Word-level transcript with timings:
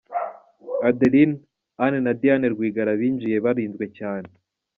Adeline, 0.89 1.35
Anne 1.83 1.99
na 2.05 2.13
Diane 2.19 2.47
Rwigara 2.53 2.91
binjiye 2.99 3.37
barinzwe 3.45 3.85
cyane. 3.97 4.29